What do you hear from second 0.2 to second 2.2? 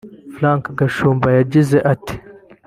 Frank Gashumba yagize ati